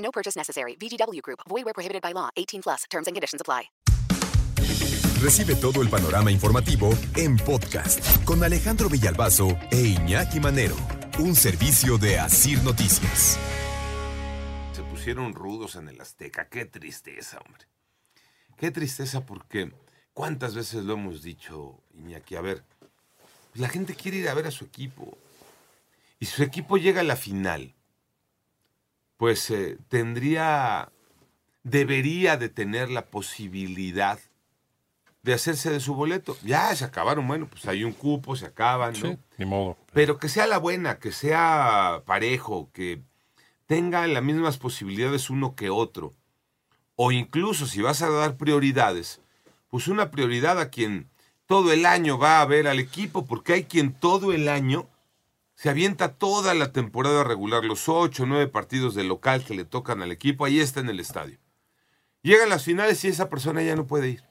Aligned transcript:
No 0.00 0.10
purchase 0.10 0.36
necessary. 0.36 0.76
VGW 0.76 1.22
Group. 1.22 1.40
Void 1.48 1.64
where 1.64 1.74
prohibited 1.74 2.02
by 2.02 2.12
law. 2.12 2.30
18 2.36 2.62
plus. 2.62 2.84
Terms 2.90 3.06
and 3.06 3.14
conditions 3.16 3.40
apply. 3.40 3.70
Recibe 5.20 5.54
todo 5.54 5.82
el 5.82 5.90
panorama 5.90 6.30
informativo 6.30 6.90
en 7.14 7.36
podcast 7.36 8.24
con 8.24 8.42
Alejandro 8.42 8.88
Villalbazo 8.88 9.48
e 9.70 9.88
Iñaki 9.88 10.40
Manero. 10.40 10.76
Un 11.18 11.36
servicio 11.36 11.98
de 11.98 12.18
Asir 12.18 12.62
Noticias. 12.62 13.38
Se 14.72 14.82
pusieron 14.82 15.34
rudos 15.34 15.76
en 15.76 15.88
el 15.88 16.00
Azteca. 16.00 16.48
Qué 16.48 16.64
tristeza, 16.64 17.38
hombre. 17.44 17.66
Qué 18.56 18.70
tristeza 18.70 19.26
porque 19.26 19.70
cuántas 20.14 20.54
veces 20.54 20.84
lo 20.84 20.94
hemos 20.94 21.22
dicho, 21.22 21.82
Iñaki. 21.92 22.36
A 22.36 22.40
ver, 22.40 22.64
la 23.52 23.68
gente 23.68 23.94
quiere 23.94 24.16
ir 24.16 24.28
a 24.30 24.34
ver 24.34 24.46
a 24.46 24.50
su 24.50 24.64
equipo. 24.64 25.18
Y 26.18 26.24
si 26.24 26.32
su 26.32 26.42
equipo 26.42 26.78
llega 26.78 27.02
a 27.02 27.04
la 27.04 27.16
final, 27.16 27.74
pues 29.20 29.50
eh, 29.50 29.76
tendría, 29.90 30.90
debería 31.62 32.38
de 32.38 32.48
tener 32.48 32.88
la 32.88 33.04
posibilidad 33.04 34.18
de 35.22 35.34
hacerse 35.34 35.70
de 35.70 35.80
su 35.80 35.94
boleto. 35.94 36.38
Ya 36.42 36.74
se 36.74 36.86
acabaron, 36.86 37.28
bueno, 37.28 37.46
pues 37.46 37.66
hay 37.66 37.84
un 37.84 37.92
cupo, 37.92 38.34
se 38.34 38.46
acaban, 38.46 38.94
¿no? 38.94 39.10
Sí, 39.10 39.18
ni 39.36 39.44
modo. 39.44 39.76
Pero 39.92 40.16
que 40.16 40.30
sea 40.30 40.46
la 40.46 40.56
buena, 40.56 40.98
que 40.98 41.12
sea 41.12 42.02
parejo, 42.06 42.70
que 42.72 43.02
tenga 43.66 44.06
las 44.06 44.22
mismas 44.22 44.56
posibilidades 44.56 45.28
uno 45.28 45.54
que 45.54 45.68
otro. 45.68 46.14
O 46.96 47.12
incluso 47.12 47.66
si 47.66 47.82
vas 47.82 48.00
a 48.00 48.08
dar 48.08 48.38
prioridades, 48.38 49.20
pues 49.68 49.86
una 49.86 50.10
prioridad 50.10 50.58
a 50.58 50.70
quien 50.70 51.10
todo 51.44 51.74
el 51.74 51.84
año 51.84 52.16
va 52.16 52.40
a 52.40 52.46
ver 52.46 52.66
al 52.66 52.78
equipo, 52.78 53.26
porque 53.26 53.52
hay 53.52 53.64
quien 53.64 53.92
todo 53.92 54.32
el 54.32 54.48
año 54.48 54.88
se 55.60 55.68
avienta 55.68 56.14
toda 56.14 56.54
la 56.54 56.72
temporada 56.72 57.22
regular, 57.22 57.66
los 57.66 57.86
ocho 57.90 58.22
o 58.22 58.26
nueve 58.26 58.46
partidos 58.46 58.94
de 58.94 59.04
local 59.04 59.44
que 59.44 59.54
le 59.54 59.66
tocan 59.66 60.00
al 60.00 60.10
equipo, 60.10 60.46
ahí 60.46 60.58
está 60.58 60.80
en 60.80 60.88
el 60.88 61.00
estadio. 61.00 61.36
Llegan 62.22 62.48
las 62.48 62.64
finales 62.64 63.04
y 63.04 63.08
esa 63.08 63.28
persona 63.28 63.62
ya 63.62 63.76
no 63.76 63.86
puede 63.86 64.08
ir, 64.08 64.24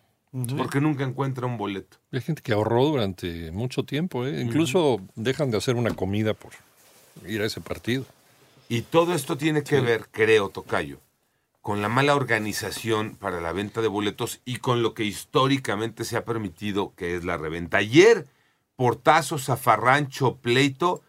porque 0.57 0.81
nunca 0.81 1.03
encuentra 1.03 1.45
un 1.45 1.55
boleto. 1.55 1.97
Hay 2.11 2.21
gente 2.21 2.41
que 2.41 2.51
ahorró 2.51 2.85
durante 2.85 3.51
mucho 3.51 3.83
tiempo, 3.83 4.25
¿eh? 4.25 4.41
incluso 4.41 5.01
dejan 5.13 5.51
de 5.51 5.57
hacer 5.57 5.75
una 5.75 5.93
comida 5.93 6.33
por 6.33 6.53
ir 7.27 7.43
a 7.43 7.45
ese 7.45 7.61
partido. 7.61 8.05
Y 8.67 8.81
todo 8.81 9.13
esto 9.13 9.37
tiene 9.37 9.63
que 9.63 9.81
ver, 9.81 10.07
creo, 10.09 10.49
Tocayo, 10.49 10.99
con 11.61 11.83
la 11.83 11.89
mala 11.89 12.15
organización 12.15 13.15
para 13.15 13.39
la 13.39 13.53
venta 13.53 13.83
de 13.83 13.87
boletos 13.87 14.41
y 14.45 14.55
con 14.55 14.81
lo 14.81 14.95
que 14.95 15.03
históricamente 15.03 16.05
se 16.05 16.17
ha 16.17 16.25
permitido, 16.25 16.95
que 16.95 17.15
es 17.15 17.23
la 17.23 17.37
reventa. 17.37 17.77
Ayer, 17.77 18.25
portazo, 18.75 19.37
zafarrancho, 19.37 20.37
pleito 20.37 21.03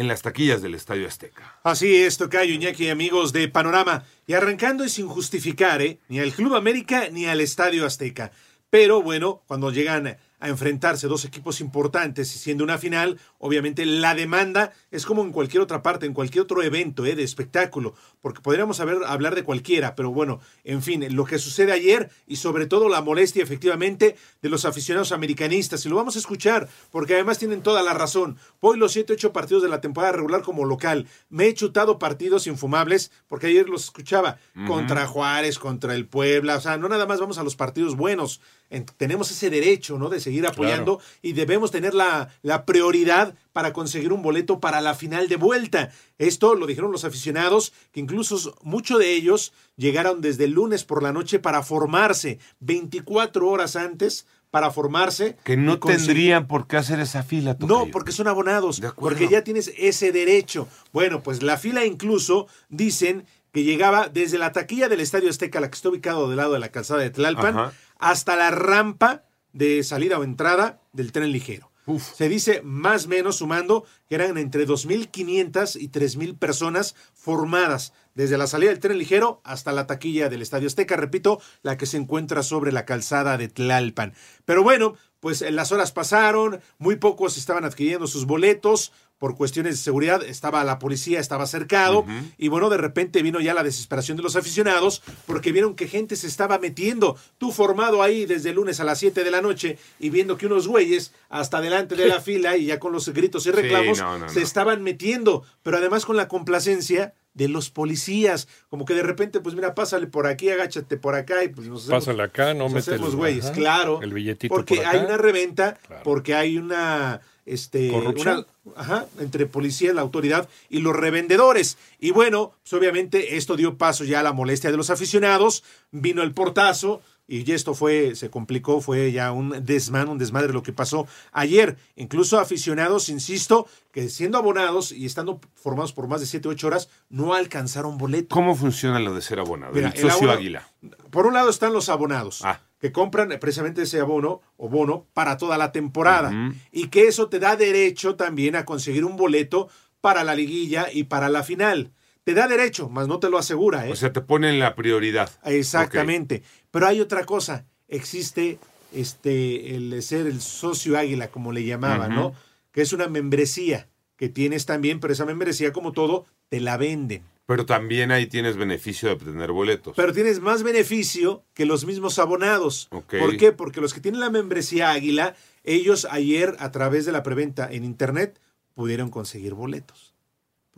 en 0.00 0.08
las 0.08 0.22
taquillas 0.22 0.62
del 0.62 0.74
Estadio 0.74 1.06
Azteca. 1.06 1.60
Así 1.62 1.94
es, 1.94 2.16
Tocayo, 2.16 2.54
Iñaki, 2.54 2.88
amigos 2.88 3.34
de 3.34 3.48
Panorama. 3.48 4.04
Y 4.26 4.32
arrancando 4.32 4.82
y 4.82 4.88
sin 4.88 5.06
justificar, 5.06 5.82
¿eh? 5.82 5.98
ni 6.08 6.18
al 6.20 6.32
Club 6.32 6.54
América 6.54 7.10
ni 7.12 7.26
al 7.26 7.42
Estadio 7.42 7.84
Azteca. 7.84 8.32
Pero 8.70 9.02
bueno, 9.02 9.42
cuando 9.46 9.70
llegan 9.70 10.16
a 10.40 10.48
enfrentarse 10.48 11.06
dos 11.06 11.24
equipos 11.24 11.60
importantes 11.60 12.34
y 12.34 12.38
siendo 12.38 12.64
una 12.64 12.78
final, 12.78 13.18
obviamente 13.38 13.84
la 13.86 14.14
demanda 14.14 14.72
es 14.90 15.06
como 15.06 15.22
en 15.22 15.32
cualquier 15.32 15.62
otra 15.62 15.82
parte, 15.82 16.06
en 16.06 16.14
cualquier 16.14 16.42
otro 16.42 16.62
evento 16.62 17.04
¿eh? 17.04 17.14
de 17.14 17.22
espectáculo, 17.22 17.94
porque 18.20 18.40
podríamos 18.40 18.80
haber, 18.80 18.98
hablar 19.06 19.34
de 19.34 19.44
cualquiera, 19.44 19.94
pero 19.94 20.10
bueno, 20.10 20.40
en 20.64 20.82
fin, 20.82 21.04
lo 21.14 21.24
que 21.24 21.38
sucede 21.38 21.72
ayer 21.72 22.10
y 22.26 22.36
sobre 22.36 22.66
todo 22.66 22.88
la 22.88 23.02
molestia 23.02 23.42
efectivamente 23.42 24.16
de 24.42 24.48
los 24.48 24.64
aficionados 24.64 25.12
americanistas, 25.12 25.84
y 25.84 25.88
lo 25.88 25.96
vamos 25.96 26.16
a 26.16 26.20
escuchar, 26.20 26.68
porque 26.90 27.14
además 27.14 27.38
tienen 27.38 27.62
toda 27.62 27.82
la 27.82 27.94
razón. 27.94 28.38
Voy 28.60 28.78
los 28.78 28.92
7, 28.92 29.12
8 29.12 29.32
partidos 29.32 29.62
de 29.62 29.68
la 29.68 29.80
temporada 29.80 30.12
regular 30.12 30.42
como 30.42 30.64
local, 30.64 31.06
me 31.28 31.46
he 31.46 31.54
chutado 31.54 31.98
partidos 31.98 32.46
infumables, 32.46 33.12
porque 33.28 33.48
ayer 33.48 33.68
los 33.68 33.84
escuchaba, 33.84 34.38
contra 34.66 35.06
Juárez, 35.06 35.58
contra 35.58 35.94
el 35.94 36.06
Puebla, 36.06 36.56
o 36.56 36.60
sea, 36.60 36.78
no 36.78 36.88
nada 36.88 37.06
más 37.06 37.20
vamos 37.20 37.38
a 37.38 37.44
los 37.44 37.56
partidos 37.56 37.96
buenos, 37.96 38.40
en, 38.70 38.86
tenemos 38.86 39.30
ese 39.30 39.50
derecho, 39.50 39.98
¿no? 39.98 40.08
De 40.08 40.20
seguir 40.30 40.46
apoyando 40.46 40.98
Claro. 40.98 41.10
y 41.22 41.32
debemos 41.32 41.70
tener 41.70 41.92
la, 41.94 42.28
la 42.42 42.64
prioridad 42.64 43.34
para 43.52 43.72
conseguir 43.72 44.12
un 44.12 44.22
boleto 44.22 44.60
para 44.60 44.80
la 44.80 44.94
final 44.94 45.28
de 45.28 45.36
vuelta. 45.36 45.90
Esto 46.18 46.54
lo 46.54 46.66
dijeron 46.66 46.92
los 46.92 47.04
aficionados, 47.04 47.72
que 47.92 48.00
incluso 48.00 48.54
muchos 48.62 48.98
de 49.00 49.12
ellos 49.14 49.52
llegaron 49.76 50.20
desde 50.20 50.44
el 50.44 50.52
lunes 50.52 50.84
por 50.84 51.02
la 51.02 51.12
noche 51.12 51.38
para 51.40 51.62
formarse, 51.62 52.38
24 52.60 53.48
horas 53.48 53.76
antes 53.76 54.26
para 54.50 54.70
formarse. 54.70 55.36
Que 55.44 55.56
no 55.56 55.78
tendrían 55.78 56.46
por 56.46 56.66
qué 56.66 56.76
hacer 56.76 57.00
esa 57.00 57.22
fila, 57.22 57.54
Tocayo. 57.56 57.86
no, 57.86 57.90
porque 57.90 58.12
son 58.12 58.28
abonados, 58.28 58.80
De 58.80 58.90
porque 58.92 59.28
ya 59.28 59.42
tienes 59.44 59.72
ese 59.76 60.12
derecho. 60.12 60.68
Bueno, 60.92 61.22
pues 61.22 61.42
la 61.42 61.56
fila 61.56 61.84
incluso 61.84 62.46
dicen 62.68 63.26
que 63.52 63.64
llegaba 63.64 64.08
desde 64.08 64.38
la 64.38 64.52
taquilla 64.52 64.88
del 64.88 65.00
Estadio 65.00 65.28
Azteca, 65.28 65.60
la 65.60 65.68
que 65.70 65.74
está 65.74 65.88
ubicado 65.88 66.28
del 66.28 66.36
lado 66.36 66.52
de 66.52 66.60
la 66.60 66.68
calzada 66.70 67.00
de 67.02 67.10
Tlalpan, 67.10 67.58
Ajá. 67.58 67.72
hasta 67.98 68.36
la 68.36 68.50
rampa 68.52 69.24
de 69.52 69.82
salida 69.82 70.18
o 70.18 70.24
entrada 70.24 70.80
del 70.92 71.12
tren 71.12 71.32
ligero. 71.32 71.70
Uf. 71.86 72.14
Se 72.14 72.28
dice 72.28 72.60
más 72.62 73.06
o 73.06 73.08
menos 73.08 73.36
sumando 73.36 73.84
que 74.08 74.14
eran 74.14 74.36
entre 74.38 74.66
2.500 74.66 75.80
y 75.80 75.88
3.000 75.88 76.38
personas 76.38 76.94
formadas 77.14 77.92
desde 78.14 78.38
la 78.38 78.46
salida 78.46 78.70
del 78.70 78.80
tren 78.80 78.98
ligero 78.98 79.40
hasta 79.44 79.72
la 79.72 79.86
taquilla 79.86 80.28
del 80.28 80.42
Estadio 80.42 80.66
Azteca, 80.66 80.96
repito, 80.96 81.40
la 81.62 81.76
que 81.76 81.86
se 81.86 81.96
encuentra 81.96 82.42
sobre 82.42 82.70
la 82.70 82.84
calzada 82.84 83.38
de 83.38 83.48
Tlalpan. 83.48 84.14
Pero 84.44 84.62
bueno, 84.62 84.94
pues 85.20 85.42
eh, 85.42 85.50
las 85.50 85.72
horas 85.72 85.92
pasaron, 85.92 86.60
muy 86.78 86.96
pocos 86.96 87.36
estaban 87.36 87.64
adquiriendo 87.64 88.06
sus 88.06 88.26
boletos 88.26 88.92
por 89.20 89.36
cuestiones 89.36 89.76
de 89.76 89.82
seguridad, 89.82 90.24
estaba 90.24 90.64
la 90.64 90.78
policía, 90.78 91.20
estaba 91.20 91.46
cercado, 91.46 92.06
y 92.38 92.48
bueno, 92.48 92.70
de 92.70 92.78
repente 92.78 93.22
vino 93.22 93.38
ya 93.38 93.52
la 93.52 93.62
desesperación 93.62 94.16
de 94.16 94.22
los 94.22 94.34
aficionados 94.34 95.02
porque 95.26 95.52
vieron 95.52 95.76
que 95.76 95.88
gente 95.88 96.16
se 96.16 96.26
estaba 96.26 96.58
metiendo, 96.58 97.18
tú 97.36 97.52
formado 97.52 98.02
ahí 98.02 98.24
desde 98.24 98.48
el 98.48 98.56
lunes 98.56 98.80
a 98.80 98.84
las 98.84 98.98
7 98.98 99.22
de 99.22 99.30
la 99.30 99.42
noche 99.42 99.76
y 99.98 100.08
viendo 100.08 100.38
que 100.38 100.46
unos 100.46 100.66
güeyes 100.66 101.12
hasta 101.28 101.60
delante 101.60 101.96
de 101.96 102.06
la 102.06 102.20
fila 102.22 102.56
y 102.56 102.64
ya 102.64 102.78
con 102.78 102.92
los 102.92 103.10
gritos 103.10 103.44
y 103.44 103.50
reclamos 103.50 103.98
no, 103.98 104.18
no, 104.18 104.28
se 104.30 104.40
no. 104.40 104.46
estaban 104.46 104.82
metiendo, 104.82 105.44
pero 105.62 105.76
además 105.76 106.06
con 106.06 106.16
la 106.16 106.26
complacencia 106.26 107.12
de 107.34 107.48
los 107.48 107.70
policías, 107.70 108.48
como 108.68 108.84
que 108.84 108.94
de 108.94 109.02
repente, 109.02 109.40
pues 109.40 109.54
mira, 109.54 109.74
pásale 109.74 110.06
por 110.06 110.26
aquí, 110.26 110.48
agáchate 110.50 110.96
por 110.96 111.14
acá 111.14 111.44
y 111.44 111.48
pues 111.48 111.68
nos 111.68 111.84
hacemos- 111.84 112.04
Pásale 112.04 112.22
acá, 112.22 112.54
no 112.54 112.68
nos 112.68 112.88
hacemos 112.88 113.14
güeyes, 113.14 113.46
ajá, 113.46 113.54
claro. 113.54 114.00
el 114.02 114.12
billetito 114.12 114.52
Porque 114.54 114.76
por 114.76 114.86
acá. 114.86 114.98
hay 114.98 115.04
una 115.04 115.16
reventa, 115.16 115.78
Claro. 115.86 116.02
porque 116.04 116.34
hay 116.34 116.58
una 116.58 117.20
este 117.46 117.90
¿Corrupción? 117.90 118.46
una- 118.64 118.76
ajá, 118.80 119.06
entre 119.18 119.46
policía, 119.46 119.92
la 119.94 120.02
autoridad 120.02 120.48
y 120.68 120.80
los 120.80 120.94
revendedores. 120.94 121.78
Y 121.98 122.10
bueno, 122.10 122.52
pues 122.62 122.72
obviamente 122.74 123.36
esto 123.36 123.56
dio 123.56 123.76
paso 123.76 124.04
ya 124.04 124.20
a 124.20 124.22
la 124.22 124.32
molestia 124.32 124.70
de 124.70 124.76
los 124.76 124.90
aficionados, 124.90 125.64
vino 125.90 126.22
el 126.22 126.32
portazo 126.32 127.00
y 127.38 127.50
esto 127.52 127.74
fue, 127.74 128.14
se 128.16 128.28
complicó, 128.30 128.80
fue 128.80 129.12
ya 129.12 129.30
un 129.32 129.64
desmán, 129.64 130.08
un 130.08 130.18
desmadre 130.18 130.52
lo 130.52 130.62
que 130.62 130.72
pasó 130.72 131.06
ayer. 131.32 131.76
Incluso 131.96 132.40
aficionados, 132.40 133.08
insisto, 133.08 133.66
que 133.92 134.08
siendo 134.08 134.36
abonados 134.38 134.90
y 134.92 135.06
estando 135.06 135.40
formados 135.54 135.92
por 135.92 136.08
más 136.08 136.20
de 136.20 136.26
7, 136.26 136.48
8 136.48 136.66
horas, 136.66 136.88
no 137.08 137.34
alcanzaron 137.34 137.98
boleto. 137.98 138.34
¿Cómo 138.34 138.54
funciona 138.56 138.98
lo 138.98 139.14
de 139.14 139.22
ser 139.22 139.38
abonado? 139.38 139.72
Mira, 139.72 139.88
el 139.90 139.94
el 139.94 140.00
socio 140.10 140.28
abono- 140.28 140.32
Águila. 140.38 140.68
Por 141.10 141.26
un 141.26 141.34
lado 141.34 141.50
están 141.50 141.72
los 141.72 141.88
abonados, 141.88 142.40
Ah. 142.44 142.60
que 142.80 142.90
compran 142.92 143.28
precisamente 143.40 143.82
ese 143.82 144.00
abono 144.00 144.40
o 144.56 144.68
bono 144.68 145.06
para 145.12 145.36
toda 145.36 145.58
la 145.58 145.70
temporada. 145.72 146.32
Y 146.72 146.88
que 146.88 147.06
eso 147.08 147.28
te 147.28 147.38
da 147.38 147.54
derecho 147.56 148.16
también 148.16 148.56
a 148.56 148.64
conseguir 148.64 149.04
un 149.04 149.16
boleto 149.16 149.68
para 150.00 150.24
la 150.24 150.34
liguilla 150.34 150.86
y 150.92 151.04
para 151.04 151.28
la 151.28 151.42
final. 151.42 151.92
Te 152.30 152.34
da 152.34 152.46
derecho, 152.46 152.88
más 152.88 153.08
no 153.08 153.18
te 153.18 153.28
lo 153.28 153.38
asegura, 153.38 153.88
¿eh? 153.88 153.90
O 153.90 153.96
sea, 153.96 154.12
te 154.12 154.20
ponen 154.20 154.60
la 154.60 154.76
prioridad. 154.76 155.32
Exactamente. 155.44 156.44
Pero 156.70 156.86
hay 156.86 157.00
otra 157.00 157.24
cosa. 157.24 157.66
Existe 157.88 158.60
este 158.92 159.74
el 159.74 160.00
ser 160.00 160.28
el 160.28 160.40
socio 160.40 160.96
águila, 160.96 161.26
como 161.32 161.50
le 161.50 161.64
llamaban. 161.64 162.14
¿no? 162.14 162.32
Que 162.70 162.82
es 162.82 162.92
una 162.92 163.08
membresía 163.08 163.88
que 164.16 164.28
tienes 164.28 164.64
también, 164.64 165.00
pero 165.00 165.12
esa 165.12 165.26
membresía, 165.26 165.72
como 165.72 165.90
todo, 165.90 166.24
te 166.48 166.60
la 166.60 166.76
venden. 166.76 167.24
Pero 167.46 167.66
también 167.66 168.12
ahí 168.12 168.28
tienes 168.28 168.56
beneficio 168.56 169.08
de 169.08 169.16
obtener 169.16 169.50
boletos. 169.50 169.94
Pero 169.96 170.12
tienes 170.12 170.38
más 170.38 170.62
beneficio 170.62 171.42
que 171.52 171.66
los 171.66 171.84
mismos 171.84 172.20
abonados. 172.20 172.88
¿Por 172.90 173.38
qué? 173.38 173.50
Porque 173.50 173.80
los 173.80 173.92
que 173.92 174.00
tienen 174.00 174.20
la 174.20 174.30
membresía 174.30 174.92
Águila, 174.92 175.34
ellos 175.64 176.06
ayer 176.08 176.54
a 176.60 176.70
través 176.70 177.06
de 177.06 177.10
la 177.10 177.24
preventa 177.24 177.68
en 177.72 177.82
internet 177.82 178.40
pudieron 178.74 179.10
conseguir 179.10 179.54
boletos. 179.54 180.14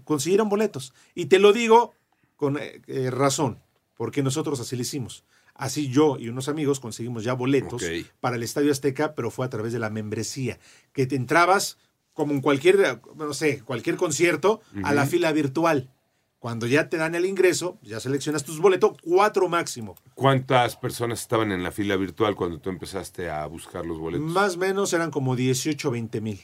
Consiguieron 0.05 0.49
boletos. 0.49 0.95
Y 1.15 1.27
te 1.27 1.39
lo 1.39 1.53
digo 1.53 1.95
con 2.37 2.59
eh, 2.59 2.83
eh, 2.87 3.11
razón, 3.11 3.61
porque 3.97 4.23
nosotros 4.23 4.61
así 4.61 4.77
lo 4.77 4.83
hicimos. 4.83 5.25
Así 5.55 5.89
yo 5.89 6.17
y 6.19 6.29
unos 6.29 6.49
amigos 6.49 6.81
conseguimos 6.81 7.25
ya 7.25 7.35
boletos 7.35 7.85
para 8.21 8.37
el 8.37 8.43
Estadio 8.43 8.73
Azteca, 8.73 9.15
pero 9.15 9.31
fue 9.31 9.47
a 9.47 9.51
través 9.51 9.73
de 9.73 9.79
la 9.79 9.91
membresía, 9.91 10.59
que 10.93 11.07
te 11.07 11.15
entrabas 11.15 11.79
como 12.15 12.33
en 12.33 12.41
cualquier, 12.41 13.01
no 13.17 13.35
sé, 13.35 13.63
cualquier 13.63 13.97
concierto, 13.97 14.61
a 14.83 14.93
la 14.93 15.07
fila 15.07 15.33
virtual. 15.33 15.91
Cuando 16.39 16.67
ya 16.67 16.89
te 16.89 16.97
dan 16.97 17.15
el 17.15 17.25
ingreso, 17.25 17.79
ya 17.83 18.01
seleccionas 18.01 18.43
tus 18.43 18.59
boletos, 18.59 18.97
cuatro 19.01 19.49
máximo. 19.49 19.95
¿Cuántas 20.15 20.77
personas 20.77 21.21
estaban 21.21 21.53
en 21.53 21.63
la 21.63 21.71
fila 21.71 21.95
virtual 21.95 22.35
cuando 22.35 22.59
tú 22.59 22.69
empezaste 22.69 23.31
a 23.31 23.47
buscar 23.47 23.87
los 23.87 24.01
boletos? 24.01 24.29
Más 24.29 24.57
o 24.57 24.59
menos 24.59 24.93
eran 24.93 25.13
como 25.13 25.37
18 25.37 25.87
o 25.89 25.93
20 25.93 26.21
mil. 26.21 26.41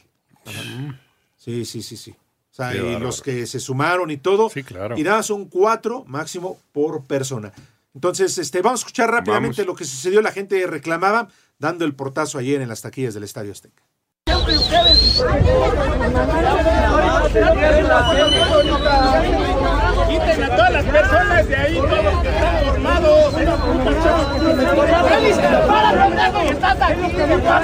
Sí, 1.35 1.65
sí, 1.65 1.83
sí, 1.83 1.97
sí. 1.97 2.15
Sea, 2.71 2.75
y 2.75 2.79
bárbaro. 2.81 3.05
los 3.05 3.21
que 3.21 3.45
se 3.47 3.59
sumaron 3.59 4.11
y 4.11 4.17
todo. 4.17 4.49
Sí, 4.49 4.63
claro. 4.63 4.97
Y 4.97 5.03
nada, 5.03 5.23
son 5.23 5.45
cuatro 5.45 6.03
máximo 6.07 6.59
por 6.71 7.03
persona. 7.05 7.51
Entonces, 7.95 8.37
este, 8.37 8.61
vamos 8.61 8.81
a 8.81 8.81
escuchar 8.81 9.09
rápidamente 9.11 9.61
Vamos. 9.61 9.67
lo 9.67 9.75
que 9.75 9.85
sucedió. 9.85 10.21
La 10.21 10.31
gente 10.31 10.65
reclamaba 10.67 11.27
dando 11.57 11.85
el 11.85 11.95
portazo 11.95 12.37
ayer 12.37 12.61
en 12.61 12.69
las 12.69 12.81
taquillas 12.81 13.13
del 13.13 13.23
Estadio 13.23 13.51
Azteca. 13.51 13.83
Quiten 20.07 20.43
a 20.43 20.55
todas 20.55 20.71
las 20.71 20.85
personas 20.85 21.47
de 21.47 21.55
ahí, 21.55 21.75
todos 21.75 22.03
los 22.03 22.21
que 22.21 22.29
están 22.29 22.65
formados. 22.65 23.33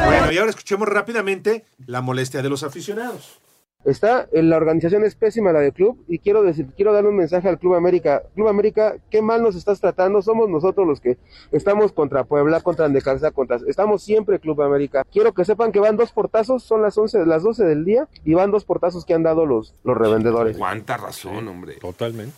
Bueno, 0.06 0.32
y 0.32 0.38
ahora 0.38 0.50
escuchemos 0.50 0.88
rápidamente 0.88 1.66
la 1.86 2.02
molestia 2.02 2.42
de 2.42 2.50
los 2.50 2.64
aficionados. 2.64 3.40
Está, 3.86 4.28
en 4.32 4.50
la 4.50 4.58
organización 4.58 5.04
es 5.04 5.14
pésima 5.14 5.52
la 5.52 5.60
del 5.60 5.72
club 5.72 6.04
y 6.08 6.18
quiero 6.18 6.42
decir, 6.42 6.68
quiero 6.76 6.92
darle 6.92 7.10
un 7.10 7.18
mensaje 7.18 7.48
al 7.48 7.60
Club 7.60 7.76
América. 7.76 8.24
Club 8.34 8.48
América, 8.48 8.96
qué 9.12 9.22
mal 9.22 9.44
nos 9.44 9.56
estás 9.56 9.80
tratando, 9.80 10.24
somos 10.24 10.50
nosotros 10.50 10.88
los 10.88 11.00
que 11.00 11.18
estamos 11.52 11.92
contra 11.92 12.24
Puebla, 12.24 12.62
contra 12.62 12.90
Necaxa, 12.90 13.30
contra, 13.30 13.60
estamos 13.68 14.02
siempre 14.02 14.40
Club 14.40 14.62
América. 14.64 15.06
Quiero 15.12 15.34
que 15.34 15.46
sepan 15.46 15.72
que 15.72 15.80
van 15.80 15.98
dos 15.98 16.12
portazos, 16.12 16.64
son 16.64 16.82
las 16.82 16.98
11, 16.98 17.28
las 17.28 17.44
12 17.44 17.64
del 17.64 17.86
día 17.86 18.08
y 18.24 18.34
van 18.34 18.50
dos 18.50 18.66
portazos 18.66 19.06
que 19.06 19.14
han 19.14 19.22
dado 19.22 19.46
los, 19.46 19.76
los 19.84 19.96
revendedores. 19.96 20.58
¿Cuánta 20.58 20.98
razón, 20.98 21.48
hombre? 21.48 21.76
Totalmente. 21.76 22.34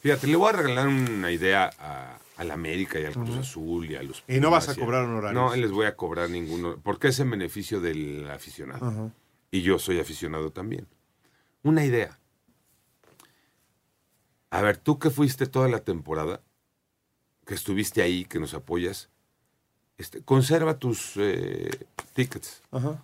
Fíjate, 0.00 0.26
le 0.26 0.36
voy 0.36 0.50
a 0.50 0.52
regalar 0.52 0.88
una 0.88 1.30
idea 1.30 1.70
a, 1.78 2.18
al 2.36 2.50
América 2.50 2.98
y 2.98 3.04
al 3.04 3.12
Cruz 3.12 3.36
Azul 3.36 3.90
y 3.90 3.96
a 3.96 4.02
los 4.02 4.22
Y 4.28 4.40
no 4.40 4.50
vas 4.50 4.68
a 4.68 4.74
cobrar 4.74 5.04
honorarios. 5.04 5.42
No, 5.42 5.56
les 5.56 5.70
voy 5.70 5.86
a 5.86 5.94
cobrar 5.94 6.28
ninguno, 6.30 6.76
porque 6.82 7.08
es 7.08 7.20
en 7.20 7.30
beneficio 7.30 7.80
del 7.80 8.30
aficionado. 8.30 8.86
Ajá. 8.86 9.10
Y 9.50 9.62
yo 9.62 9.78
soy 9.78 9.98
aficionado 9.98 10.50
también. 10.52 10.86
Una 11.62 11.84
idea. 11.84 12.18
A 14.50 14.62
ver, 14.62 14.76
tú 14.76 14.98
que 14.98 15.10
fuiste 15.10 15.46
toda 15.46 15.68
la 15.68 15.80
temporada, 15.80 16.40
que 17.46 17.54
estuviste 17.54 18.02
ahí, 18.02 18.24
que 18.24 18.40
nos 18.40 18.54
apoyas, 18.54 19.10
este, 19.98 20.22
conserva 20.22 20.78
tus 20.78 21.12
eh, 21.16 21.70
tickets. 22.14 22.62
Ajá. 22.70 23.02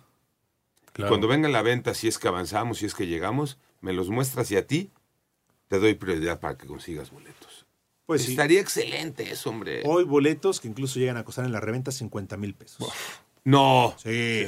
Claro. 0.93 1.09
Cuando 1.09 1.27
venga 1.27 1.47
la 1.47 1.61
venta, 1.61 1.93
si 1.93 2.07
es 2.07 2.17
que 2.17 2.27
avanzamos, 2.27 2.79
si 2.79 2.85
es 2.85 2.95
que 2.95 3.07
llegamos, 3.07 3.57
me 3.81 3.93
los 3.93 4.09
muestras 4.09 4.49
y 4.51 4.57
a 4.57 4.65
ti 4.65 4.91
te 5.67 5.79
doy 5.79 5.93
prioridad 5.93 6.39
para 6.39 6.57
que 6.57 6.65
consigas 6.65 7.11
boletos. 7.11 7.65
Pues 8.05 8.23
sí. 8.23 8.31
Estaría 8.31 8.61
excelente 8.61 9.29
eso, 9.29 9.49
hombre. 9.49 9.83
Hoy 9.85 10.05
boletos 10.05 10.59
que 10.59 10.67
incluso 10.67 10.97
llegan 10.97 11.17
a 11.17 11.23
costar 11.25 11.45
en 11.45 11.51
la 11.51 11.59
reventa 11.59 11.91
50 11.91 12.37
mil 12.37 12.53
pesos. 12.53 12.87
No. 13.43 13.93
Sí. 13.97 14.47